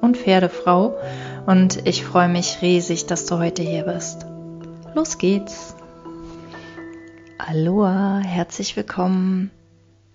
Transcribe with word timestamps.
und 0.00 0.16
Pferdefrau 0.16 0.98
und 1.46 1.86
ich 1.86 2.04
freue 2.04 2.28
mich 2.28 2.62
riesig, 2.62 3.06
dass 3.06 3.26
du 3.26 3.38
heute 3.38 3.62
hier 3.62 3.84
bist. 3.84 4.26
Los 4.94 5.18
geht's! 5.18 5.74
Aloha, 7.38 8.18
herzlich 8.18 8.76
willkommen 8.76 9.50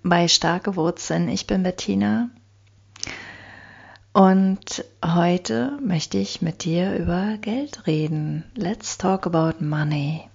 bei 0.03 0.27
Starke 0.27 0.75
Wurzeln. 0.75 1.29
Ich 1.29 1.47
bin 1.47 1.63
Bettina 1.63 2.29
und 4.13 4.85
heute 5.03 5.77
möchte 5.81 6.17
ich 6.17 6.41
mit 6.41 6.63
dir 6.63 6.95
über 6.95 7.37
Geld 7.41 7.87
reden. 7.87 8.43
Let's 8.55 8.97
talk 8.97 9.25
about 9.25 9.63
money. 9.63 10.29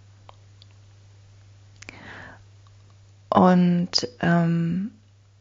Und 3.31 4.09
ähm, 4.21 4.91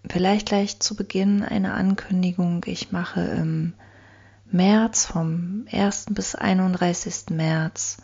Vielleicht 0.08 0.48
gleich 0.48 0.80
zu 0.80 0.96
Beginn 0.96 1.44
eine 1.44 1.74
Ankündigung. 1.74 2.64
Ich 2.66 2.92
mache 2.92 3.22
im 3.22 3.74
März, 4.52 5.06
vom 5.06 5.66
1. 5.72 6.08
bis 6.10 6.36
31. 6.36 7.30
März, 7.30 7.98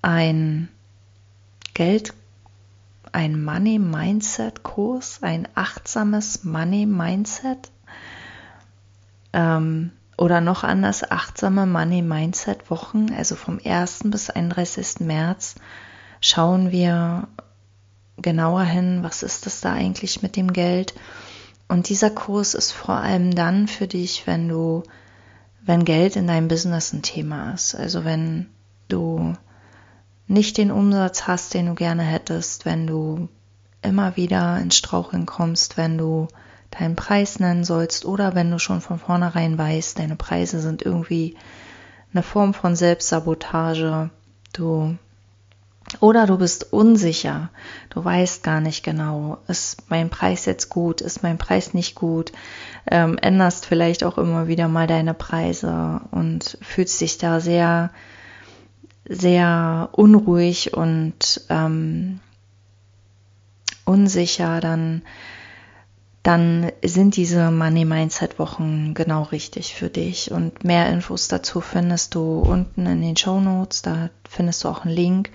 ein 0.00 0.68
Geld, 1.74 2.14
ein 3.12 3.42
Money 3.42 3.78
Mindset 3.78 4.62
Kurs, 4.62 5.18
ein 5.22 5.48
achtsames 5.54 6.44
Money 6.44 6.86
Mindset. 6.86 7.70
Ähm, 9.32 9.90
oder 10.16 10.40
noch 10.40 10.64
anders, 10.64 11.10
achtsame 11.10 11.66
Money 11.66 12.00
Mindset 12.00 12.70
Wochen, 12.70 13.12
also 13.16 13.34
vom 13.34 13.60
1. 13.62 14.02
bis 14.04 14.30
31. 14.30 15.00
März, 15.00 15.56
schauen 16.20 16.70
wir 16.70 17.28
genauer 18.16 18.62
hin, 18.62 19.02
was 19.02 19.22
ist 19.22 19.46
das 19.46 19.60
da 19.60 19.72
eigentlich 19.72 20.22
mit 20.22 20.36
dem 20.36 20.52
Geld. 20.52 20.94
Und 21.68 21.88
dieser 21.88 22.10
Kurs 22.10 22.54
ist 22.54 22.72
vor 22.72 22.96
allem 22.96 23.34
dann 23.34 23.66
für 23.66 23.88
dich, 23.88 24.26
wenn 24.26 24.48
du, 24.48 24.84
wenn 25.66 25.84
Geld 25.84 26.16
in 26.16 26.26
deinem 26.26 26.48
Business 26.48 26.92
ein 26.92 27.02
Thema 27.02 27.52
ist. 27.52 27.74
Also 27.74 28.04
wenn 28.04 28.46
du 28.88 29.34
nicht 30.28 30.56
den 30.56 30.70
Umsatz 30.70 31.26
hast, 31.26 31.54
den 31.54 31.66
du 31.66 31.74
gerne 31.74 32.02
hättest, 32.02 32.64
wenn 32.64 32.86
du 32.86 33.28
immer 33.82 34.16
wieder 34.16 34.58
ins 34.58 34.76
Straucheln 34.76 35.26
kommst, 35.26 35.76
wenn 35.76 35.98
du 35.98 36.28
deinen 36.70 36.96
Preis 36.96 37.38
nennen 37.38 37.64
sollst 37.64 38.04
oder 38.04 38.34
wenn 38.34 38.50
du 38.50 38.58
schon 38.58 38.80
von 38.80 38.98
vornherein 38.98 39.58
weißt, 39.58 39.98
deine 39.98 40.16
Preise 40.16 40.60
sind 40.60 40.82
irgendwie 40.82 41.36
eine 42.12 42.22
Form 42.22 42.54
von 42.54 42.74
Selbstsabotage, 42.74 44.10
du 44.52 44.96
oder 46.00 46.26
du 46.26 46.36
bist 46.36 46.72
unsicher, 46.72 47.50
du 47.90 48.04
weißt 48.04 48.42
gar 48.42 48.60
nicht 48.60 48.82
genau, 48.82 49.38
ist 49.46 49.88
mein 49.88 50.10
Preis 50.10 50.44
jetzt 50.44 50.68
gut, 50.68 51.00
ist 51.00 51.22
mein 51.22 51.38
Preis 51.38 51.74
nicht 51.74 51.94
gut, 51.94 52.32
ähm, 52.90 53.18
änderst 53.18 53.66
vielleicht 53.66 54.02
auch 54.02 54.18
immer 54.18 54.48
wieder 54.48 54.68
mal 54.68 54.86
deine 54.86 55.14
Preise 55.14 56.00
und 56.10 56.58
fühlst 56.60 57.00
dich 57.00 57.18
da 57.18 57.40
sehr, 57.40 57.90
sehr 59.08 59.90
unruhig 59.92 60.74
und 60.74 61.42
ähm, 61.48 62.20
unsicher, 63.84 64.60
dann, 64.60 65.02
dann 66.24 66.72
sind 66.84 67.14
diese 67.14 67.52
Money 67.52 67.84
Mindset 67.84 68.40
Wochen 68.40 68.94
genau 68.94 69.22
richtig 69.22 69.74
für 69.74 69.88
dich. 69.88 70.32
Und 70.32 70.64
mehr 70.64 70.90
Infos 70.90 71.28
dazu 71.28 71.60
findest 71.60 72.16
du 72.16 72.40
unten 72.40 72.84
in 72.86 73.00
den 73.00 73.16
Show 73.16 73.40
Notes, 73.40 73.82
da 73.82 74.10
findest 74.28 74.64
du 74.64 74.68
auch 74.68 74.84
einen 74.84 74.94
Link 74.94 75.30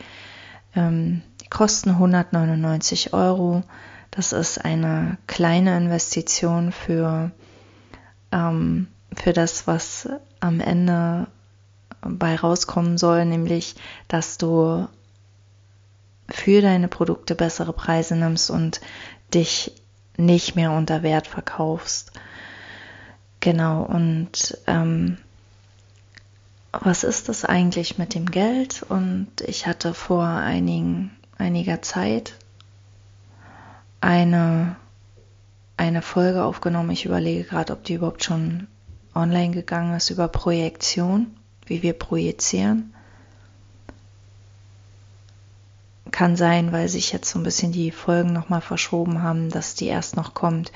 ähm, 0.75 1.21
die 1.41 1.47
kosten 1.47 1.91
199 1.91 3.13
Euro. 3.13 3.63
Das 4.11 4.33
ist 4.33 4.63
eine 4.63 5.17
kleine 5.27 5.77
Investition 5.77 6.71
für, 6.71 7.31
ähm, 8.31 8.87
für 9.13 9.33
das, 9.33 9.67
was 9.67 10.09
am 10.39 10.59
Ende 10.59 11.27
bei 12.01 12.35
rauskommen 12.35 12.97
soll, 12.97 13.25
nämlich, 13.25 13.75
dass 14.07 14.37
du 14.37 14.87
für 16.29 16.61
deine 16.61 16.87
Produkte 16.87 17.35
bessere 17.35 17.73
Preise 17.73 18.15
nimmst 18.15 18.49
und 18.49 18.81
dich 19.33 19.71
nicht 20.17 20.55
mehr 20.55 20.71
unter 20.71 21.03
Wert 21.03 21.27
verkaufst. 21.27 22.11
Genau, 23.39 23.83
und 23.83 24.57
ähm, 24.67 25.17
was 26.71 27.03
ist 27.03 27.29
das 27.29 27.45
eigentlich 27.45 27.97
mit 27.97 28.13
dem 28.15 28.31
Geld? 28.31 28.83
Und 28.87 29.29
ich 29.45 29.67
hatte 29.67 29.93
vor 29.93 30.25
einigen, 30.25 31.11
einiger 31.37 31.81
Zeit 31.81 32.35
eine, 33.99 34.75
eine 35.77 36.01
Folge 36.01 36.43
aufgenommen. 36.43 36.91
Ich 36.91 37.05
überlege 37.05 37.43
gerade, 37.43 37.73
ob 37.73 37.83
die 37.83 37.95
überhaupt 37.95 38.23
schon 38.23 38.67
online 39.13 39.53
gegangen 39.53 39.95
ist 39.95 40.09
über 40.09 40.27
Projektion, 40.27 41.27
wie 41.65 41.83
wir 41.83 41.93
projizieren. 41.93 42.93
Kann 46.11 46.35
sein, 46.35 46.71
weil 46.71 46.89
sich 46.89 47.11
jetzt 47.13 47.29
so 47.29 47.39
ein 47.39 47.43
bisschen 47.43 47.71
die 47.71 47.91
Folgen 47.91 48.33
nochmal 48.33 48.61
verschoben 48.61 49.23
haben, 49.23 49.49
dass 49.49 49.75
die 49.75 49.87
erst 49.87 50.17
noch 50.17 50.33
kommt. 50.33 50.71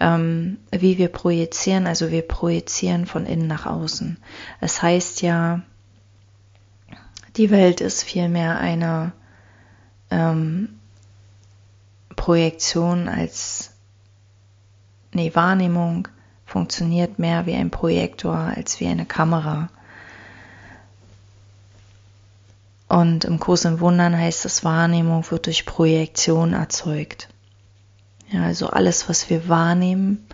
Ähm, 0.00 0.58
wie 0.70 0.98
wir 0.98 1.08
projizieren, 1.08 1.86
also 1.86 2.10
wir 2.10 2.22
projizieren 2.22 3.06
von 3.06 3.24
innen 3.26 3.46
nach 3.46 3.66
außen. 3.66 4.18
Es 4.60 4.82
heißt 4.82 5.22
ja, 5.22 5.62
die 7.36 7.50
Welt 7.50 7.80
ist 7.80 8.02
vielmehr 8.02 8.58
eine 8.58 9.12
ähm, 10.10 10.68
Projektion 12.14 13.08
als, 13.08 13.72
nee, 15.12 15.34
Wahrnehmung 15.34 16.08
funktioniert 16.44 17.18
mehr 17.18 17.46
wie 17.46 17.54
ein 17.54 17.70
Projektor 17.70 18.36
als 18.36 18.80
wie 18.80 18.86
eine 18.86 19.04
Kamera. 19.04 19.68
Und 22.88 23.24
im 23.24 23.40
Kurs 23.40 23.64
im 23.64 23.80
Wundern 23.80 24.16
heißt 24.16 24.44
es, 24.44 24.64
Wahrnehmung 24.64 25.28
wird 25.30 25.46
durch 25.46 25.66
Projektion 25.66 26.52
erzeugt. 26.52 27.28
Ja, 28.30 28.44
also 28.44 28.68
alles, 28.68 29.08
was 29.08 29.28
wir 29.30 29.48
wahrnehmen 29.48 30.26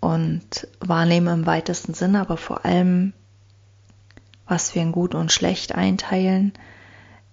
und 0.00 0.68
wahrnehmen 0.80 1.40
im 1.40 1.46
weitesten 1.46 1.94
Sinne, 1.94 2.20
aber 2.20 2.36
vor 2.36 2.64
allem, 2.64 3.12
was 4.46 4.74
wir 4.74 4.82
in 4.82 4.92
gut 4.92 5.14
und 5.14 5.32
schlecht 5.32 5.74
einteilen, 5.74 6.52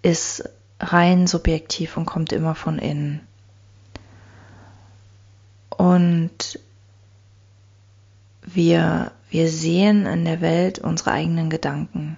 ist 0.01 0.49
rein 0.79 1.27
subjektiv 1.27 1.97
und 1.97 2.05
kommt 2.05 2.31
immer 2.31 2.55
von 2.55 2.79
innen. 2.79 3.21
Und 5.69 6.59
wir, 8.41 9.11
wir 9.29 9.49
sehen 9.49 10.05
in 10.05 10.25
der 10.25 10.41
Welt 10.41 10.79
unsere 10.79 11.11
eigenen 11.11 11.49
Gedanken. 11.49 12.17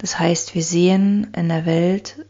Das 0.00 0.18
heißt, 0.18 0.54
wir 0.54 0.62
sehen 0.62 1.28
in 1.36 1.50
der 1.50 1.66
Welt 1.66 2.24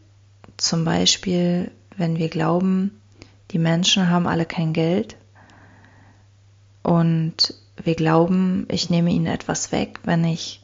zum 0.57 0.83
Beispiel, 0.83 1.71
wenn 1.95 2.17
wir 2.17 2.27
glauben, 2.27 3.01
die 3.51 3.59
Menschen 3.59 4.09
haben 4.09 4.27
alle 4.27 4.45
kein 4.45 4.73
Geld 4.73 5.15
und 6.83 7.53
wir 7.81 7.95
glauben, 7.95 8.67
ich 8.69 8.89
nehme 8.89 9.09
ihnen 9.11 9.25
etwas 9.25 9.71
weg, 9.71 9.99
wenn 10.03 10.25
ich 10.25 10.61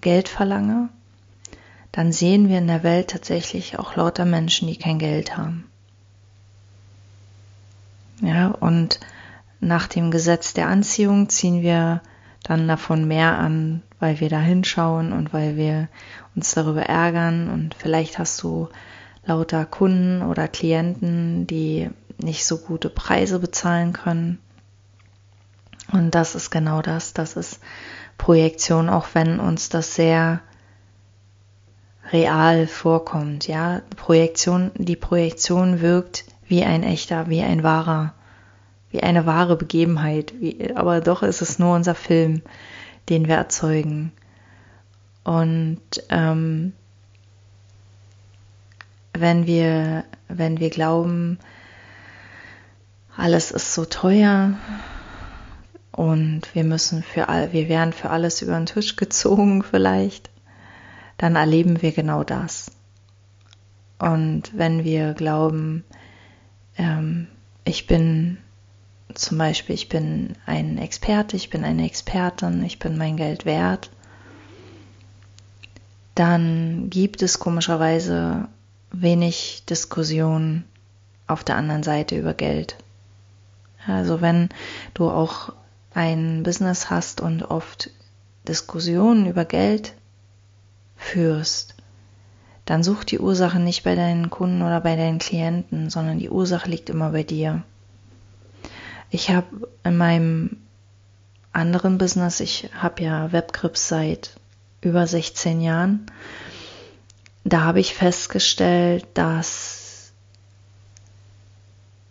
Geld 0.00 0.28
verlange, 0.28 0.90
dann 1.90 2.12
sehen 2.12 2.48
wir 2.48 2.58
in 2.58 2.68
der 2.68 2.84
Welt 2.84 3.10
tatsächlich 3.10 3.80
auch 3.80 3.96
lauter 3.96 4.24
Menschen, 4.24 4.68
die 4.68 4.76
kein 4.76 5.00
Geld 5.00 5.36
haben. 5.36 5.64
Ja, 8.22 8.48
und 8.48 9.00
nach 9.58 9.88
dem 9.88 10.12
Gesetz 10.12 10.54
der 10.54 10.68
Anziehung 10.68 11.28
ziehen 11.28 11.62
wir 11.62 12.00
dann 12.44 12.68
davon 12.68 13.08
mehr 13.08 13.38
an, 13.38 13.82
weil 13.98 14.20
wir 14.20 14.28
da 14.28 14.38
hinschauen 14.38 15.12
und 15.12 15.32
weil 15.32 15.56
wir 15.56 15.88
uns 16.36 16.52
darüber 16.54 16.82
ärgern 16.82 17.50
und 17.50 17.74
vielleicht 17.74 18.18
hast 18.18 18.40
du 18.42 18.68
lauter 19.24 19.64
Kunden 19.64 20.22
oder 20.22 20.46
Klienten, 20.46 21.46
die 21.46 21.90
nicht 22.18 22.44
so 22.44 22.58
gute 22.58 22.90
Preise 22.90 23.40
bezahlen 23.40 23.92
können. 23.92 24.38
Und 25.90 26.14
das 26.14 26.34
ist 26.34 26.50
genau 26.50 26.82
das, 26.82 27.14
das 27.14 27.36
ist 27.36 27.60
Projektion, 28.18 28.88
auch 28.88 29.08
wenn 29.14 29.40
uns 29.40 29.70
das 29.70 29.94
sehr 29.94 30.40
real 32.12 32.66
vorkommt, 32.66 33.48
ja. 33.48 33.80
Projektion, 33.96 34.70
die 34.76 34.96
Projektion 34.96 35.80
wirkt 35.80 36.24
wie 36.46 36.62
ein 36.62 36.82
echter, 36.82 37.28
wie 37.28 37.42
ein 37.42 37.62
wahrer, 37.62 38.12
wie 38.94 39.02
eine 39.02 39.26
wahre 39.26 39.56
Begebenheit, 39.56 40.32
wie, 40.38 40.72
aber 40.76 41.00
doch 41.00 41.24
ist 41.24 41.42
es 41.42 41.58
nur 41.58 41.74
unser 41.74 41.96
Film, 41.96 42.42
den 43.08 43.26
wir 43.26 43.34
erzeugen. 43.34 44.12
Und 45.24 45.80
ähm, 46.10 46.72
wenn 49.12 49.48
wir, 49.48 50.04
wenn 50.28 50.60
wir 50.60 50.70
glauben, 50.70 51.40
alles 53.16 53.50
ist 53.50 53.74
so 53.74 53.84
teuer 53.84 54.52
und 55.90 56.54
wir 56.54 56.62
müssen 56.62 57.02
für 57.02 57.28
all, 57.28 57.52
wir 57.52 57.68
werden 57.68 57.92
für 57.92 58.10
alles 58.10 58.42
über 58.42 58.54
den 58.54 58.66
Tisch 58.66 58.94
gezogen 58.94 59.64
vielleicht, 59.64 60.30
dann 61.18 61.34
erleben 61.34 61.82
wir 61.82 61.90
genau 61.90 62.22
das. 62.22 62.70
Und 63.98 64.56
wenn 64.56 64.84
wir 64.84 65.14
glauben, 65.14 65.82
ähm, 66.78 67.26
ich 67.64 67.88
bin 67.88 68.38
zum 69.14 69.38
Beispiel, 69.38 69.74
ich 69.74 69.88
bin 69.88 70.34
ein 70.46 70.78
Experte, 70.78 71.36
ich 71.36 71.50
bin 71.50 71.64
eine 71.64 71.86
Expertin, 71.86 72.64
ich 72.64 72.78
bin 72.78 72.96
mein 72.98 73.16
Geld 73.16 73.44
wert, 73.44 73.90
dann 76.14 76.90
gibt 76.90 77.22
es 77.22 77.38
komischerweise 77.38 78.48
wenig 78.92 79.64
Diskussion 79.68 80.64
auf 81.26 81.42
der 81.44 81.56
anderen 81.56 81.82
Seite 81.82 82.16
über 82.16 82.34
Geld. 82.34 82.76
Also 83.86 84.20
wenn 84.20 84.48
du 84.94 85.10
auch 85.10 85.52
ein 85.92 86.42
Business 86.42 86.90
hast 86.90 87.20
und 87.20 87.42
oft 87.42 87.90
Diskussionen 88.46 89.26
über 89.26 89.44
Geld 89.44 89.94
führst, 90.96 91.74
dann 92.64 92.82
such 92.82 93.04
die 93.04 93.18
Ursache 93.18 93.58
nicht 93.58 93.84
bei 93.84 93.94
deinen 93.94 94.30
Kunden 94.30 94.62
oder 94.62 94.80
bei 94.80 94.96
deinen 94.96 95.18
Klienten, 95.18 95.90
sondern 95.90 96.18
die 96.18 96.30
Ursache 96.30 96.68
liegt 96.68 96.88
immer 96.88 97.10
bei 97.10 97.22
dir. 97.22 97.62
Ich 99.14 99.30
habe 99.30 99.68
in 99.84 99.96
meinem 99.96 100.56
anderen 101.52 101.98
Business, 101.98 102.40
ich 102.40 102.68
habe 102.76 103.04
ja 103.04 103.30
Webgrips 103.30 103.86
seit 103.86 104.34
über 104.80 105.06
16 105.06 105.60
Jahren, 105.60 106.06
da 107.44 107.60
habe 107.60 107.78
ich 107.78 107.94
festgestellt, 107.94 109.06
dass 109.14 110.12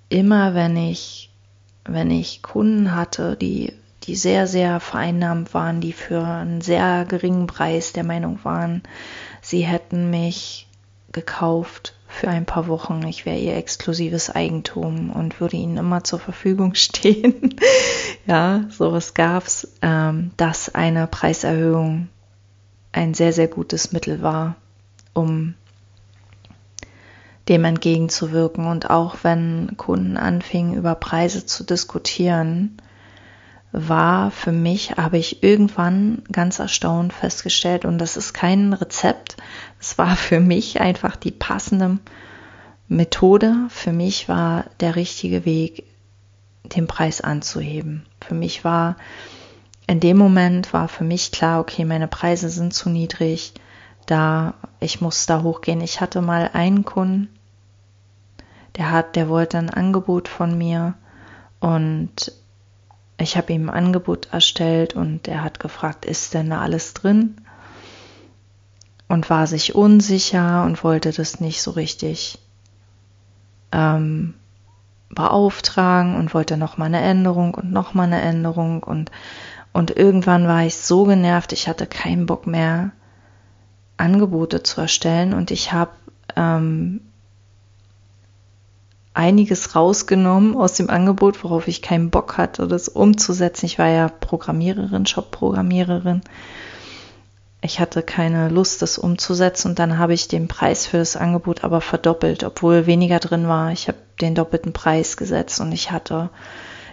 immer 0.08 0.56
wenn 0.56 0.78
ich 0.78 1.30
wenn 1.84 2.10
ich 2.10 2.42
Kunden 2.42 2.96
hatte, 2.96 3.36
die, 3.36 3.74
die 4.04 4.16
sehr, 4.16 4.48
sehr 4.48 4.80
vereinnahmt 4.80 5.54
waren, 5.54 5.82
die 5.82 5.92
für 5.92 6.24
einen 6.26 6.62
sehr 6.62 7.04
geringen 7.04 7.48
Preis 7.48 7.92
der 7.92 8.06
Meinung 8.06 8.40
waren, 8.46 8.82
sie 9.42 9.66
hätten 9.66 10.10
mich 10.10 10.70
gekauft 11.12 11.96
für 12.14 12.28
ein 12.30 12.46
paar 12.46 12.68
Wochen. 12.68 13.06
Ich 13.08 13.26
wäre 13.26 13.40
ihr 13.40 13.56
exklusives 13.56 14.30
Eigentum 14.30 15.10
und 15.10 15.40
würde 15.42 15.58
ihnen 15.58 15.78
immer 15.78 16.04
zur 16.04 16.20
Verfügung 16.20 16.76
stehen. 16.76 17.56
ja, 18.26 18.66
sowas 18.70 19.14
gab's, 19.14 19.68
ähm, 19.82 20.32
dass 20.38 20.74
eine 20.74 21.08
Preiserhöhung 21.08 22.08
ein 22.92 23.14
sehr, 23.16 23.34
sehr 23.34 23.48
gutes 23.48 23.92
Mittel 23.92 24.22
war, 24.22 24.56
um 25.14 25.56
dem 27.50 27.66
entgegenzuwirken. 27.66 28.68
Und 28.68 28.90
auch 28.92 29.18
wenn 29.24 29.76
Kunden 29.78 30.16
anfingen, 30.16 30.76
über 30.76 30.94
Preise 30.96 31.46
zu 31.48 31.64
diskutieren, 31.64 32.78
war 33.74 34.30
für 34.30 34.52
mich, 34.52 34.92
habe 34.92 35.18
ich 35.18 35.44
irgendwann 35.44 36.22
ganz 36.32 36.60
erstaunt 36.60 37.12
festgestellt, 37.12 37.84
und 37.86 37.98
das 37.98 38.16
ist 38.16 38.34
kein 38.34 38.72
Rezept, 38.72 39.36
es 39.80 39.98
war 39.98 40.16
für 40.16 40.40
mich 40.40 40.80
einfach 40.80 41.16
die 41.16 41.32
passende 41.32 41.98
Methode. 42.88 43.56
Für 43.70 43.92
mich 43.92 44.30
war 44.30 44.66
der 44.80 44.96
richtige 44.96 45.44
Weg, 45.44 45.86
den 46.64 46.88
Preis 46.88 47.20
anzuheben. 47.20 48.06
Für 48.22 48.36
mich 48.36 48.64
war, 48.64 48.96
in 49.88 50.00
dem 50.00 50.18
Moment 50.18 50.72
war 50.72 50.88
für 50.88 51.04
mich 51.04 51.32
klar, 51.32 51.60
okay, 51.60 51.84
meine 51.84 52.08
Preise 52.08 52.50
sind 52.50 52.74
zu 52.74 52.90
niedrig, 52.90 53.54
da, 54.06 54.54
ich 54.80 55.02
muss 55.02 55.26
da 55.26 55.42
hochgehen. 55.42 55.82
Ich 55.82 56.00
hatte 56.00 56.22
mal 56.22 56.50
einen 56.54 56.86
Kunden, 56.86 57.30
der 58.78 58.92
hat, 58.92 59.16
der 59.16 59.30
wollte 59.30 59.58
ein 59.58 59.70
Angebot 59.70 60.28
von 60.28 60.58
mir 60.58 60.94
und 61.60 62.34
ich 63.18 63.38
habe 63.38 63.54
ihm 63.54 63.70
ein 63.70 63.86
Angebot 63.86 64.30
erstellt 64.32 64.96
und 64.96 65.28
er 65.28 65.44
hat 65.44 65.60
gefragt, 65.60 66.06
ist 66.06 66.34
denn 66.34 66.50
da 66.50 66.62
alles 66.62 66.94
drin? 66.94 67.36
Und 69.08 69.30
war 69.30 69.48
sich 69.48 69.76
unsicher 69.76 70.64
und 70.64 70.84
wollte 70.84 71.12
das 71.12 71.40
nicht 71.40 71.62
so 71.62 71.72
richtig 71.72 72.40
ähm, 73.72 74.34
beauftragen 75.10 76.16
und 76.16 76.34
wollte 76.34 76.58
noch 76.58 76.78
mal 76.78 76.86
eine 76.86 77.02
Änderung 77.02 77.54
und 77.54 77.72
noch 77.72 77.94
mal 77.94 78.04
eine 78.04 78.22
Änderung 78.22 78.84
und 78.84 79.12
und 79.76 79.98
irgendwann 79.98 80.48
war 80.48 80.64
ich 80.64 80.78
so 80.78 81.04
genervt, 81.06 81.52
ich 81.52 81.68
hatte 81.68 81.88
keinen 81.88 82.28
Bock 82.28 82.46
mehr 82.46 82.92
Angebote 83.98 84.62
zu 84.62 84.82
erstellen 84.82 85.34
und 85.34 85.50
ich 85.50 85.74
habe 85.74 85.92
ähm, 86.36 87.02
einiges 89.14 89.76
rausgenommen 89.76 90.56
aus 90.56 90.74
dem 90.74 90.90
Angebot, 90.90 91.44
worauf 91.44 91.68
ich 91.68 91.82
keinen 91.82 92.10
Bock 92.10 92.38
hatte, 92.38 92.68
das 92.68 92.90
umzusetzen. 92.90 93.66
Ich 93.66 93.78
war 93.78 93.88
ja 93.88 94.10
Programmiererin, 94.10 95.06
Shop-Programmiererin. 95.06 96.22
Ich 97.62 97.80
hatte 97.80 98.02
keine 98.02 98.50
Lust, 98.50 98.82
das 98.82 98.98
umzusetzen 98.98 99.70
und 99.70 99.80
dann 99.80 99.98
habe 99.98 100.14
ich 100.14 100.28
den 100.28 100.48
Preis 100.48 100.86
für 100.86 100.98
das 100.98 101.16
Angebot 101.16 101.64
aber 101.64 101.80
verdoppelt, 101.80 102.44
obwohl 102.44 102.88
weniger 102.88 103.20
drin 103.20 103.48
war. 103.48 103.72
Ich 103.72 103.88
habe 103.88 103.98
den 104.20 104.36
doppelten 104.36 104.74
Preis 104.74 105.16
gesetzt 105.16 105.62
und 105.62 105.72
ich 105.72 105.92
hatte, 105.92 106.30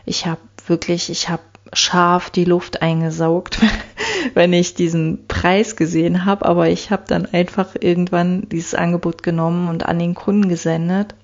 ich 0.05 0.27
habe 0.27 0.41
wirklich, 0.67 1.11
ich 1.11 1.29
habe 1.29 1.43
scharf 1.73 2.31
die 2.31 2.45
Luft 2.45 2.83
eingesaugt, 2.83 3.59
wenn 4.35 4.53
ich 4.53 4.75
diesen 4.75 5.27
Preis 5.27 5.75
gesehen 5.75 6.25
habe, 6.25 6.45
aber 6.47 6.69
ich 6.69 6.91
habe 6.93 7.03
dann 7.09 7.27
einfach 7.27 7.75
irgendwann 7.81 8.49
dieses 8.49 8.75
Angebot 8.75 9.25
genommen 9.25 9.69
und 9.69 9.87
an 9.87 9.99
den 9.99 10.15
Kunden 10.15 10.49
gesendet 10.49 11.15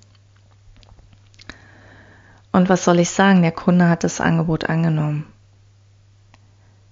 und 2.51 2.69
was 2.69 2.83
soll 2.83 2.99
ich 2.99 3.09
sagen? 3.09 3.41
Der 3.41 3.51
Kunde 3.51 3.89
hat 3.89 4.03
das 4.03 4.21
Angebot 4.21 4.69
angenommen. 4.69 5.25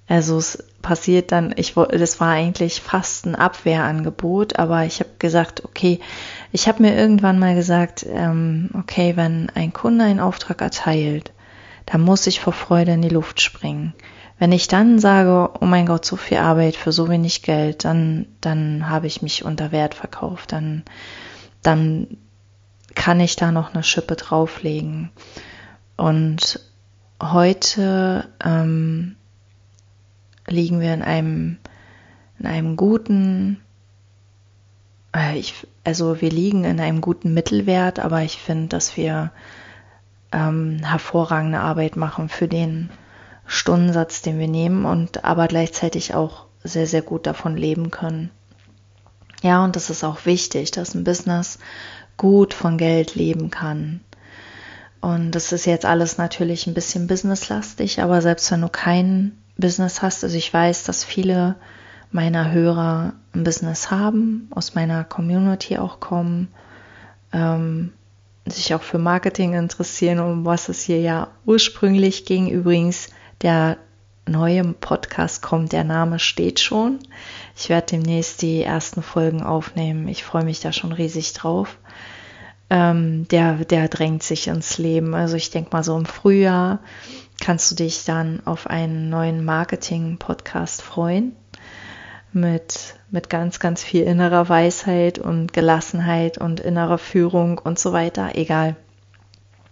Also 0.07 0.37
es 0.37 0.63
passiert 0.81 1.31
dann, 1.31 1.53
ich 1.55 1.73
das 1.73 2.19
war 2.19 2.29
eigentlich 2.29 2.79
fast 2.81 3.25
ein 3.25 3.35
Abwehrangebot, 3.35 4.59
aber 4.59 4.85
ich 4.85 4.99
habe 4.99 5.09
gesagt, 5.17 5.65
okay, 5.65 5.99
ich 6.51 6.67
habe 6.67 6.83
mir 6.83 6.95
irgendwann 6.95 7.39
mal 7.39 7.55
gesagt, 7.55 8.05
ähm, 8.07 8.69
okay, 8.73 9.15
wenn 9.15 9.49
ein 9.55 9.73
Kunde 9.73 10.05
einen 10.05 10.19
Auftrag 10.19 10.61
erteilt, 10.61 11.33
dann 11.87 12.01
muss 12.01 12.27
ich 12.27 12.39
vor 12.39 12.53
Freude 12.53 12.93
in 12.93 13.01
die 13.01 13.09
Luft 13.09 13.41
springen. 13.41 13.93
Wenn 14.37 14.51
ich 14.51 14.67
dann 14.67 14.99
sage, 14.99 15.49
oh 15.59 15.65
mein 15.65 15.85
Gott, 15.85 16.05
so 16.05 16.17
viel 16.17 16.37
Arbeit 16.37 16.75
für 16.75 16.91
so 16.91 17.09
wenig 17.09 17.41
Geld, 17.41 17.85
dann, 17.85 18.27
dann 18.41 18.89
habe 18.89 19.07
ich 19.07 19.21
mich 19.21 19.45
unter 19.45 19.71
Wert 19.71 19.95
verkauft, 19.95 20.51
dann, 20.51 20.83
dann 21.63 22.17
kann 22.95 23.19
ich 23.19 23.35
da 23.35 23.51
noch 23.51 23.73
eine 23.73 23.83
Schippe 23.83 24.15
drauflegen. 24.15 25.11
Und 25.97 26.59
heute 27.21 28.27
ähm, 28.43 29.15
liegen 30.47 30.79
wir 30.79 30.93
in 30.93 31.01
einem, 31.01 31.57
in 32.39 32.45
einem 32.45 32.75
guten, 32.75 33.61
äh, 35.15 35.37
ich, 35.37 35.67
also 35.83 36.21
wir 36.21 36.29
liegen 36.29 36.63
in 36.63 36.79
einem 36.79 37.01
guten 37.01 37.33
Mittelwert, 37.33 37.99
aber 37.99 38.21
ich 38.21 38.37
finde, 38.37 38.69
dass 38.69 38.97
wir 38.97 39.31
ähm, 40.31 40.79
hervorragende 40.83 41.59
Arbeit 41.59 41.95
machen 41.95 42.29
für 42.29 42.47
den 42.47 42.89
Stundensatz, 43.45 44.21
den 44.21 44.39
wir 44.39 44.47
nehmen 44.47 44.85
und 44.85 45.23
aber 45.23 45.47
gleichzeitig 45.47 46.15
auch 46.15 46.45
sehr, 46.63 46.87
sehr 46.87 47.03
gut 47.03 47.27
davon 47.27 47.55
leben 47.55 47.91
können. 47.91 48.31
Ja, 49.43 49.63
und 49.63 49.75
das 49.75 49.91
ist 49.91 50.03
auch 50.03 50.25
wichtig, 50.25 50.71
dass 50.71 50.95
ein 50.95 51.03
Business 51.03 51.59
gut 52.17 52.53
von 52.53 52.77
Geld 52.77 53.15
leben 53.15 53.49
kann. 53.49 54.01
Und 55.01 55.31
das 55.31 55.51
ist 55.51 55.65
jetzt 55.65 55.85
alles 55.85 56.17
natürlich 56.17 56.65
ein 56.65 56.73
bisschen 56.73 57.07
businesslastig, 57.07 58.01
aber 58.01 58.21
selbst 58.21 58.51
wenn 58.51 58.61
du 58.61 58.69
kein 58.69 59.37
Business 59.57 60.01
hast, 60.01 60.23
also 60.23 60.35
ich 60.35 60.51
weiß, 60.51 60.83
dass 60.83 61.03
viele 61.03 61.55
meiner 62.11 62.51
Hörer 62.51 63.13
ein 63.33 63.43
Business 63.43 63.91
haben, 63.91 64.47
aus 64.51 64.73
meiner 64.73 65.03
Community 65.03 65.77
auch 65.77 65.99
kommen, 65.99 66.47
ähm, 67.33 67.93
sich 68.47 68.73
auch 68.73 68.83
für 68.83 68.97
Marketing 68.97 69.53
interessieren, 69.53 70.19
um 70.19 70.45
was 70.45 70.69
es 70.69 70.81
hier 70.83 71.01
ja 71.01 71.27
ursprünglich 71.45 72.25
ging. 72.25 72.49
Übrigens, 72.49 73.09
der 73.41 73.77
neue 74.27 74.63
Podcast 74.73 75.41
kommt, 75.41 75.71
der 75.71 75.83
Name 75.83 76.19
steht 76.19 76.59
schon. 76.59 76.99
Ich 77.55 77.69
werde 77.69 77.87
demnächst 77.87 78.41
die 78.41 78.63
ersten 78.63 79.01
Folgen 79.03 79.43
aufnehmen. 79.43 80.07
Ich 80.07 80.23
freue 80.23 80.45
mich 80.45 80.59
da 80.59 80.71
schon 80.73 80.91
riesig 80.91 81.33
drauf 81.33 81.77
ähm, 82.69 83.27
der, 83.27 83.53
der 83.65 83.87
drängt 83.87 84.23
sich 84.23 84.47
ins 84.47 84.77
Leben. 84.77 85.13
Also 85.13 85.35
ich 85.35 85.51
denke 85.51 85.69
mal 85.73 85.83
so 85.83 85.97
im 85.97 86.05
Frühjahr 86.05 86.79
kannst 87.41 87.69
du 87.69 87.75
dich 87.75 88.05
dann 88.05 88.41
auf 88.45 88.67
einen 88.67 89.09
neuen 89.09 89.43
Marketing-Podcast 89.43 90.81
freuen 90.81 91.35
mit, 92.31 92.95
mit 93.11 93.29
ganz, 93.29 93.59
ganz 93.59 93.83
viel 93.83 94.03
innerer 94.03 94.49
Weisheit 94.49 95.19
und 95.19 95.53
Gelassenheit 95.53 96.37
und 96.37 96.59
innerer 96.59 96.97
Führung 96.97 97.59
und 97.59 97.77
so 97.77 97.93
weiter. 97.93 98.31
Egal. 98.35 98.75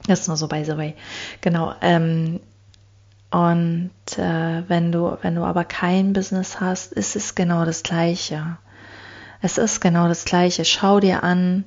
Das 0.08 0.22
ist 0.22 0.28
nur 0.28 0.38
so 0.38 0.48
by 0.48 0.64
the 0.66 0.78
way. 0.78 0.96
Genau. 1.42 1.74
Ähm, 1.82 2.42
Und 3.34 3.90
äh, 4.16 4.70
wenn 4.70 4.92
du, 4.92 5.18
wenn 5.24 5.34
du 5.34 5.44
aber 5.44 5.66
kein 5.66 6.14
Business 6.14 6.60
hast, 6.60 6.94
ist 6.94 7.16
es 7.16 7.34
genau 7.34 7.66
das 7.66 7.82
Gleiche. 7.82 8.58
Es 9.42 9.58
ist 9.58 9.82
genau 9.82 10.08
das 10.08 10.24
Gleiche. 10.24 10.66
Schau 10.66 11.00
dir 11.00 11.24
an, 11.24 11.66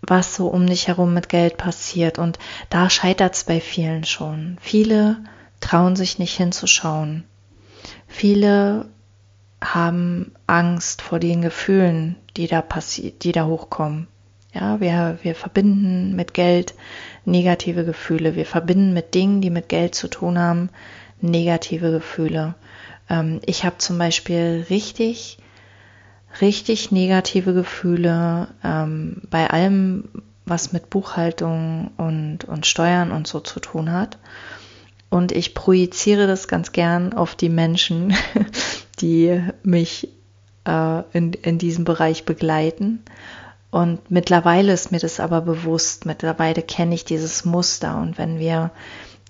was 0.00 0.34
so 0.34 0.46
um 0.46 0.66
dich 0.66 0.88
herum 0.88 1.12
mit 1.12 1.28
Geld 1.28 1.58
passiert. 1.58 2.18
Und 2.18 2.38
da 2.70 2.88
scheitert 2.88 3.34
es 3.34 3.44
bei 3.44 3.60
vielen 3.60 4.04
schon. 4.04 4.56
Viele 4.62 5.18
trauen 5.60 5.96
sich 5.96 6.18
nicht 6.18 6.34
hinzuschauen. 6.34 7.24
Viele 8.06 8.88
haben 9.62 10.32
Angst 10.46 11.02
vor 11.02 11.18
den 11.18 11.42
Gefühlen, 11.42 12.16
die 12.38 12.46
da 12.46 12.62
passiert, 12.62 13.22
die 13.22 13.32
da 13.32 13.44
hochkommen. 13.44 14.08
Ja, 14.52 14.80
wir, 14.80 15.18
wir 15.22 15.34
verbinden 15.34 16.16
mit 16.16 16.34
Geld 16.34 16.74
negative 17.24 17.84
Gefühle. 17.84 18.34
Wir 18.34 18.46
verbinden 18.46 18.92
mit 18.92 19.14
Dingen, 19.14 19.40
die 19.40 19.50
mit 19.50 19.68
Geld 19.68 19.94
zu 19.94 20.08
tun 20.08 20.38
haben, 20.38 20.70
negative 21.20 21.92
Gefühle. 21.92 22.54
Ähm, 23.08 23.40
ich 23.46 23.64
habe 23.64 23.78
zum 23.78 23.98
Beispiel 23.98 24.66
richtig, 24.68 25.38
richtig 26.40 26.90
negative 26.90 27.54
Gefühle 27.54 28.48
ähm, 28.64 29.22
bei 29.30 29.48
allem, 29.50 30.08
was 30.46 30.72
mit 30.72 30.90
Buchhaltung 30.90 31.92
und, 31.96 32.44
und 32.44 32.66
Steuern 32.66 33.12
und 33.12 33.28
so 33.28 33.38
zu 33.38 33.60
tun 33.60 33.92
hat. 33.92 34.18
Und 35.10 35.32
ich 35.32 35.54
projiziere 35.54 36.26
das 36.26 36.48
ganz 36.48 36.72
gern 36.72 37.12
auf 37.12 37.34
die 37.36 37.48
Menschen, 37.48 38.14
die 39.00 39.42
mich 39.62 40.08
äh, 40.64 41.02
in, 41.12 41.32
in 41.34 41.58
diesem 41.58 41.84
Bereich 41.84 42.24
begleiten. 42.24 43.02
Und 43.70 44.10
mittlerweile 44.10 44.72
ist 44.72 44.90
mir 44.90 44.98
das 44.98 45.20
aber 45.20 45.42
bewusst, 45.42 46.04
mittlerweile 46.04 46.62
kenne 46.62 46.94
ich 46.94 47.04
dieses 47.04 47.44
Muster. 47.44 47.98
Und 47.98 48.18
wenn 48.18 48.38
wir 48.38 48.72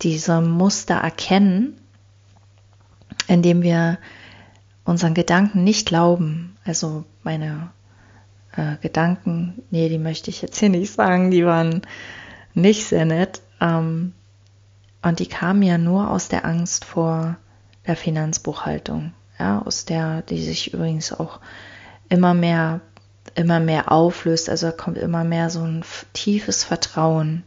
diese 0.01 0.41
Muster 0.41 0.95
erkennen, 0.95 1.79
indem 3.27 3.63
wir 3.63 3.99
unseren 4.85 5.15
Gedanken 5.15 5.63
nicht 5.63 5.87
glauben, 5.87 6.57
also 6.65 7.05
meine 7.23 7.71
äh, 8.57 8.77
Gedanken, 8.81 9.63
nee, 9.71 9.89
die 9.89 9.99
möchte 9.99 10.31
ich 10.31 10.41
jetzt 10.41 10.59
hier 10.59 10.71
nicht 10.71 10.93
sagen, 10.93 11.31
die 11.31 11.45
waren 11.45 11.83
nicht 12.55 12.87
sehr 12.87 13.05
nett. 13.05 13.43
Ähm, 13.61 14.15
und 15.03 15.19
die 15.19 15.29
kamen 15.29 15.63
ja 15.63 15.79
nur 15.79 16.11
aus 16.11 16.29
der 16.29 16.45
Angst 16.45 16.85
vor 16.85 17.37
der 17.87 17.97
Finanzbuchhaltung, 17.97 19.13
ja, 19.39 19.63
aus 19.63 19.85
der, 19.85 20.23
die 20.23 20.43
sich 20.43 20.75
übrigens 20.75 21.13
auch 21.13 21.41
immer 22.09 22.35
mehr 22.35 22.81
immer 23.35 23.61
mehr 23.61 23.93
auflöst. 23.93 24.49
Also 24.49 24.71
kommt 24.73 24.99
immer 24.99 25.25
mehr 25.25 25.51
so 25.51 25.63
ein 25.63 25.85
tiefes 26.13 26.65
Vertrauen, 26.65 27.45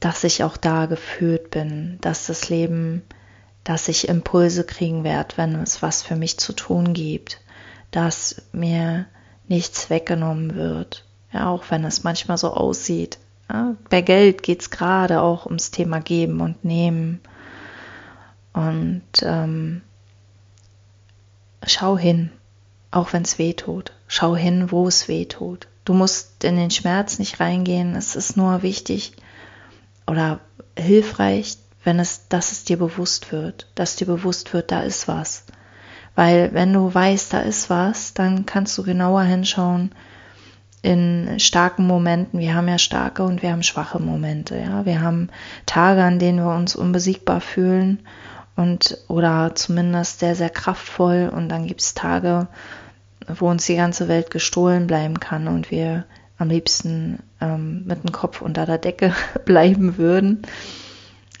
dass 0.00 0.24
ich 0.24 0.44
auch 0.44 0.56
da 0.56 0.86
geführt 0.86 1.50
bin, 1.50 1.98
dass 2.00 2.26
das 2.26 2.48
Leben, 2.48 3.02
dass 3.64 3.88
ich 3.88 4.08
Impulse 4.08 4.64
kriegen 4.64 5.04
werde, 5.04 5.36
wenn 5.36 5.54
es 5.56 5.82
was 5.82 6.02
für 6.02 6.16
mich 6.16 6.38
zu 6.38 6.52
tun 6.52 6.92
gibt, 6.92 7.40
dass 7.90 8.42
mir 8.52 9.06
nichts 9.48 9.90
weggenommen 9.90 10.54
wird. 10.54 11.04
Ja, 11.32 11.48
auch 11.48 11.64
wenn 11.70 11.84
es 11.84 12.04
manchmal 12.04 12.38
so 12.38 12.52
aussieht. 12.52 13.18
Ja, 13.50 13.76
bei 13.90 14.00
Geld 14.00 14.42
geht 14.42 14.62
es 14.62 14.70
gerade 14.70 15.20
auch 15.20 15.46
ums 15.46 15.70
Thema 15.70 16.00
Geben 16.00 16.40
und 16.40 16.64
Nehmen. 16.64 17.20
Und 18.52 19.02
ähm, 19.22 19.82
schau 21.66 21.98
hin, 21.98 22.30
auch 22.94 23.12
wenn 23.12 23.22
es 23.22 23.38
weh 23.38 23.52
tut. 23.52 23.92
Schau 24.06 24.36
hin, 24.36 24.70
wo 24.70 24.86
es 24.86 25.08
weh 25.08 25.24
tut. 25.24 25.66
Du 25.84 25.94
musst 25.94 26.44
in 26.44 26.56
den 26.56 26.70
Schmerz 26.70 27.18
nicht 27.18 27.40
reingehen. 27.40 27.96
Es 27.96 28.14
ist 28.14 28.36
nur 28.36 28.62
wichtig 28.62 29.12
oder 30.06 30.40
hilfreich, 30.78 31.56
wenn 31.82 31.98
es, 31.98 32.28
dass 32.28 32.52
es 32.52 32.64
dir 32.64 32.78
bewusst 32.78 33.32
wird, 33.32 33.66
dass 33.74 33.96
dir 33.96 34.06
bewusst 34.06 34.52
wird, 34.52 34.70
da 34.70 34.82
ist 34.82 35.08
was. 35.08 35.44
Weil 36.14 36.54
wenn 36.54 36.72
du 36.72 36.94
weißt, 36.94 37.32
da 37.32 37.40
ist 37.40 37.68
was, 37.68 38.14
dann 38.14 38.46
kannst 38.46 38.78
du 38.78 38.84
genauer 38.84 39.22
hinschauen 39.22 39.90
in 40.82 41.40
starken 41.40 41.86
Momenten. 41.86 42.38
Wir 42.38 42.54
haben 42.54 42.68
ja 42.68 42.78
starke 42.78 43.24
und 43.24 43.42
wir 43.42 43.50
haben 43.50 43.62
schwache 43.62 43.98
Momente. 43.98 44.56
Ja, 44.56 44.86
wir 44.86 45.00
haben 45.00 45.30
Tage, 45.66 46.04
an 46.04 46.18
denen 46.18 46.38
wir 46.38 46.54
uns 46.54 46.76
unbesiegbar 46.76 47.40
fühlen 47.40 48.06
und 48.56 48.98
oder 49.08 49.54
zumindest 49.54 50.20
sehr 50.20 50.34
sehr 50.34 50.50
kraftvoll. 50.50 51.30
Und 51.34 51.48
dann 51.48 51.66
gibt 51.66 51.80
es 51.80 51.94
Tage, 51.94 52.48
wo 53.26 53.48
uns 53.48 53.66
die 53.66 53.76
ganze 53.76 54.08
Welt 54.08 54.30
gestohlen 54.30 54.86
bleiben 54.86 55.20
kann 55.20 55.48
und 55.48 55.70
wir 55.70 56.04
am 56.38 56.48
liebsten 56.48 57.20
ähm, 57.40 57.84
mit 57.86 58.02
dem 58.02 58.12
Kopf 58.12 58.42
unter 58.42 58.66
der 58.66 58.78
Decke 58.78 59.14
bleiben 59.44 59.98
würden. 59.98 60.42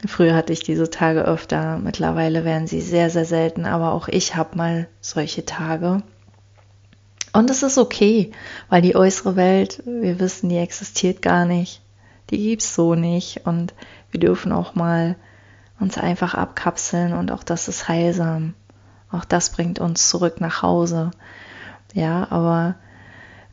Früher 0.06 0.34
hatte 0.34 0.52
ich 0.52 0.60
diese 0.60 0.90
Tage 0.90 1.22
öfter, 1.24 1.78
mittlerweile 1.78 2.44
werden 2.44 2.66
sie 2.66 2.82
sehr, 2.82 3.08
sehr 3.08 3.24
selten, 3.24 3.64
aber 3.64 3.92
auch 3.92 4.08
ich 4.08 4.36
habe 4.36 4.56
mal 4.56 4.88
solche 5.00 5.46
Tage. 5.46 6.02
Und 7.32 7.50
es 7.50 7.64
ist 7.64 7.78
okay, 7.78 8.30
weil 8.68 8.80
die 8.80 8.94
äußere 8.94 9.34
Welt, 9.34 9.82
wir 9.86 10.20
wissen, 10.20 10.48
die 10.50 10.58
existiert 10.58 11.20
gar 11.20 11.46
nicht. 11.46 11.82
Die 12.30 12.38
gibt's 12.38 12.74
so 12.74 12.94
nicht. 12.94 13.44
Und 13.44 13.74
wir 14.12 14.20
dürfen 14.20 14.52
auch 14.52 14.76
mal 14.76 15.16
uns 15.80 15.98
einfach 15.98 16.34
abkapseln 16.34 17.12
und 17.12 17.32
auch 17.32 17.42
das 17.42 17.68
ist 17.68 17.88
heilsam. 17.88 18.54
Auch 19.10 19.24
das 19.24 19.50
bringt 19.50 19.78
uns 19.78 20.08
zurück 20.08 20.40
nach 20.40 20.62
Hause. 20.62 21.10
Ja, 21.92 22.26
aber 22.30 22.76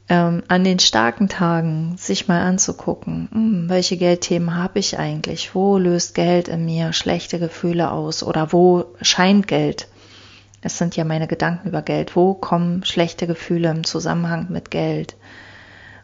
ähm, 0.09 0.43
an 0.47 0.63
den 0.63 0.79
starken 0.79 1.29
Tagen 1.29 1.95
sich 1.97 2.27
mal 2.27 2.41
anzugucken, 2.41 3.29
hm, 3.31 3.69
welche 3.69 3.97
Geldthemen 3.97 4.55
habe 4.55 4.79
ich 4.79 4.97
eigentlich? 4.97 5.55
Wo 5.55 5.77
löst 5.77 6.15
Geld 6.15 6.47
in 6.47 6.65
mir 6.65 6.93
schlechte 6.93 7.39
Gefühle 7.39 7.91
aus? 7.91 8.23
Oder 8.23 8.51
wo 8.51 8.85
scheint 9.01 9.47
Geld? 9.47 9.87
Es 10.61 10.77
sind 10.77 10.95
ja 10.95 11.05
meine 11.05 11.27
Gedanken 11.27 11.69
über 11.69 11.81
Geld. 11.81 12.15
Wo 12.15 12.33
kommen 12.33 12.83
schlechte 12.83 13.25
Gefühle 13.25 13.69
im 13.69 13.83
Zusammenhang 13.83 14.47
mit 14.49 14.69
Geld? 14.69 15.15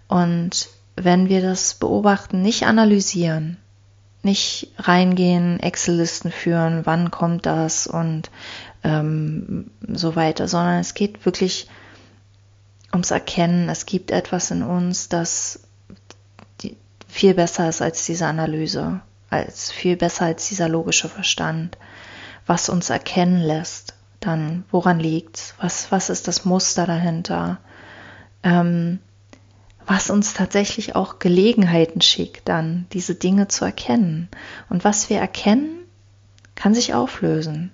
Und 0.08 0.70
wenn 0.96 1.30
wir 1.30 1.42
das 1.42 1.76
beobachten, 1.76 2.42
nicht 2.42 2.66
analysieren, 2.66 3.58
nicht 4.28 4.72
reingehen, 4.78 5.60
Excel-Listen 5.60 6.32
führen, 6.32 6.86
wann 6.86 7.10
kommt 7.10 7.46
das 7.46 7.88
und 7.88 8.30
ähm, 8.84 9.72
so 9.88 10.16
weiter, 10.16 10.48
sondern 10.48 10.80
es 10.80 10.94
geht 10.94 11.26
wirklich 11.26 11.68
ums 12.94 13.10
Erkennen, 13.12 13.70
es 13.70 13.86
gibt 13.86 14.12
etwas 14.12 14.52
in 14.52 14.62
uns, 14.62 15.10
das 15.10 15.62
viel 17.08 17.34
besser 17.34 17.70
ist 17.70 17.82
als 17.82 18.06
diese 18.06 18.28
Analyse, 18.28 19.00
als 19.30 19.72
viel 19.72 19.96
besser 19.96 20.26
als 20.26 20.48
dieser 20.50 20.70
logische 20.70 21.10
Verstand, 21.10 21.78
was 22.46 22.70
uns 22.70 22.90
erkennen 22.90 23.42
lässt, 23.42 23.96
dann 24.20 24.66
woran 24.72 25.00
liegt's, 25.00 25.56
was 25.60 25.92
was 25.92 26.10
ist 26.10 26.28
das 26.28 26.46
Muster 26.46 26.86
dahinter, 26.86 27.60
ähm, 28.44 29.00
was 29.88 30.10
uns 30.10 30.34
tatsächlich 30.34 30.96
auch 30.96 31.18
Gelegenheiten 31.18 32.02
schickt, 32.02 32.50
dann 32.50 32.86
diese 32.92 33.16
Dinge 33.16 33.48
zu 33.48 33.64
erkennen. 33.64 34.28
Und 34.70 34.84
was 34.84 35.10
wir 35.10 35.18
erkennen, 35.18 35.80
kann 36.56 36.74
sich 36.74 36.94
auflösen. 36.94 37.72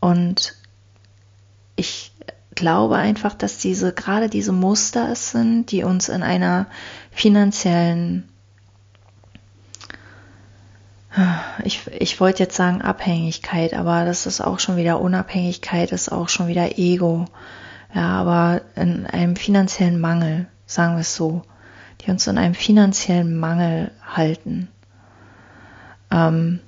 Und 0.00 0.54
ich 1.74 2.12
glaube 2.54 2.96
einfach, 2.96 3.34
dass 3.34 3.58
diese, 3.58 3.92
gerade 3.92 4.28
diese 4.28 4.52
Muster 4.52 5.10
es 5.10 5.32
sind, 5.32 5.72
die 5.72 5.82
uns 5.82 6.08
in 6.08 6.22
einer 6.22 6.66
finanziellen, 7.10 8.28
ich, 11.64 11.84
ich 11.88 12.20
wollte 12.20 12.44
jetzt 12.44 12.56
sagen 12.56 12.80
Abhängigkeit, 12.80 13.74
aber 13.74 14.04
das 14.04 14.26
ist 14.26 14.40
auch 14.40 14.60
schon 14.60 14.76
wieder 14.76 15.00
Unabhängigkeit, 15.00 15.90
ist 15.90 16.12
auch 16.12 16.28
schon 16.28 16.46
wieder 16.46 16.78
Ego. 16.78 17.24
Ja, 17.92 18.08
aber 18.20 18.60
in 18.76 19.06
einem 19.06 19.34
finanziellen 19.34 20.00
Mangel, 20.00 20.46
sagen 20.68 20.94
wir 20.94 21.00
es 21.00 21.16
so, 21.16 21.42
die 22.00 22.10
uns 22.10 22.26
in 22.28 22.38
einem 22.38 22.54
finanziellen 22.54 23.36
Mangel 23.36 23.90
halten. 24.06 24.68
Ähm, 26.12 26.60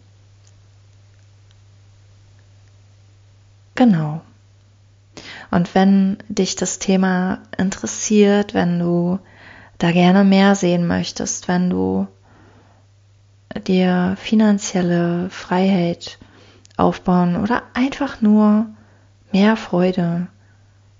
genau. 3.76 4.22
Und 5.50 5.74
wenn 5.74 6.18
dich 6.28 6.56
das 6.56 6.78
Thema 6.78 7.38
interessiert, 7.56 8.54
wenn 8.54 8.78
du 8.78 9.18
da 9.78 9.92
gerne 9.92 10.24
mehr 10.24 10.54
sehen 10.54 10.86
möchtest, 10.86 11.46
wenn 11.46 11.70
du 11.70 12.08
dir 13.66 14.16
finanzielle 14.18 15.28
Freiheit 15.30 16.18
aufbauen 16.76 17.36
oder 17.36 17.62
einfach 17.74 18.20
nur 18.20 18.66
mehr 19.32 19.56
Freude 19.56 20.28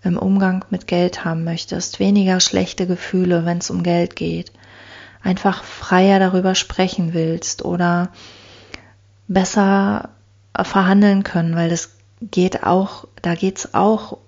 im 0.03 0.17
Umgang 0.19 0.65
mit 0.71 0.87
Geld 0.87 1.25
haben 1.25 1.45
möchtest, 1.45 2.01
weniger 2.01 2.41
schlechte 2.41 2.87
Gefühle, 2.87 3.45
wenn 3.45 3.59
es 3.59 3.71
um 3.71 3.83
Geld 3.83 4.17
geht, 4.17 4.53
einfach 5.23 5.63
freier 5.63 6.19
darüber 6.19 6.55
sprechen 6.55 7.13
willst 7.13 7.65
oder 7.65 8.11
besser 9.29 10.11
verhandeln 10.61 11.23
können, 11.23 11.55
weil 11.55 11.69
das 11.69 11.91
geht 12.21 12.65
auch, 12.65 13.07
da 13.23 13.35
geht 13.35 13.59
es 13.59 13.75
auch 13.75 14.19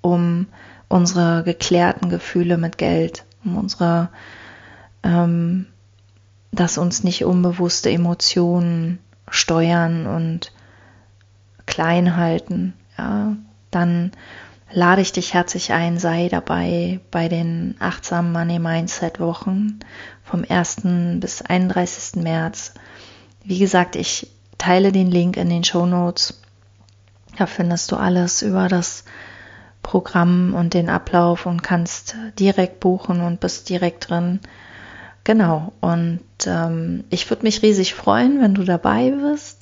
um 0.00 0.46
unsere 0.88 1.42
geklärten 1.42 2.08
Gefühle 2.08 2.58
mit 2.58 2.78
Geld, 2.78 3.24
um 3.44 3.56
unsere, 3.56 4.08
ähm, 5.02 5.66
dass 6.52 6.78
uns 6.78 7.04
nicht 7.04 7.24
unbewusste 7.24 7.90
Emotionen 7.90 8.98
steuern 9.28 10.06
und 10.06 10.52
klein 11.66 12.16
halten, 12.16 12.74
ja, 12.96 13.36
dann 13.70 14.12
lade 14.70 15.00
ich 15.00 15.12
dich 15.12 15.34
herzlich 15.34 15.72
ein, 15.72 15.98
sei 15.98 16.28
dabei 16.28 17.00
bei 17.10 17.28
den 17.28 17.76
achtsamen 17.78 18.32
Money 18.32 18.58
Mindset 18.58 19.20
Wochen 19.20 19.80
vom 20.24 20.44
1. 20.48 20.82
bis 21.20 21.42
31. 21.42 22.22
März. 22.22 22.74
Wie 23.44 23.58
gesagt, 23.58 23.96
ich 23.96 24.28
teile 24.58 24.92
den 24.92 25.10
Link 25.10 25.36
in 25.36 25.48
den 25.48 25.64
Show 25.64 25.86
Notes. 25.86 26.40
Da 27.38 27.46
findest 27.46 27.92
du 27.92 27.96
alles 27.96 28.42
über 28.42 28.68
das 28.68 29.04
Programm 29.82 30.54
und 30.54 30.74
den 30.74 30.88
Ablauf 30.88 31.46
und 31.46 31.62
kannst 31.62 32.16
direkt 32.38 32.80
buchen 32.80 33.20
und 33.20 33.38
bist 33.38 33.68
direkt 33.68 34.10
drin. 34.10 34.40
Genau, 35.22 35.72
und 35.80 36.20
ähm, 36.46 37.04
ich 37.10 37.30
würde 37.30 37.44
mich 37.44 37.62
riesig 37.62 37.94
freuen, 37.94 38.40
wenn 38.40 38.54
du 38.54 38.64
dabei 38.64 39.10
bist, 39.10 39.55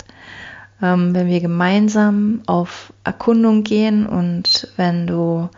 wenn 0.79 1.27
wir 1.27 1.39
gemeinsam 1.39 2.41
auf 2.47 2.93
Erkundung 3.03 3.63
gehen 3.63 4.05
und 4.05 4.71
wenn 4.75 5.07
du, 5.07 5.49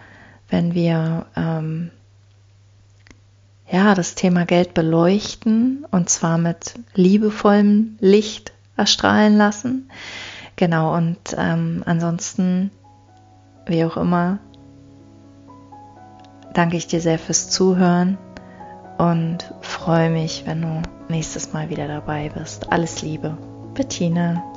wenn 0.49 0.73
wir 0.73 1.25
ähm, 1.35 1.91
ja 3.69 3.95
das 3.95 4.15
Thema 4.15 4.45
Geld 4.45 4.73
beleuchten 4.73 5.85
und 5.91 6.09
zwar 6.09 6.37
mit 6.37 6.75
liebevollem 6.93 7.97
Licht 7.99 8.53
erstrahlen 8.77 9.37
lassen. 9.37 9.89
Genau, 10.55 10.95
und 10.95 11.17
ähm, 11.37 11.83
ansonsten, 11.85 12.71
wie 13.65 13.83
auch 13.85 13.97
immer, 13.97 14.39
danke 16.53 16.77
ich 16.77 16.87
dir 16.87 17.01
sehr 17.01 17.19
fürs 17.19 17.49
Zuhören 17.49 18.17
und 18.97 19.53
freue 19.61 20.09
mich, 20.09 20.43
wenn 20.45 20.61
du 20.61 20.81
nächstes 21.09 21.53
Mal 21.53 21.69
wieder 21.69 21.87
dabei 21.87 22.29
bist. 22.29 22.71
Alles 22.71 23.01
Liebe, 23.01 23.37
Bettina. 23.75 24.56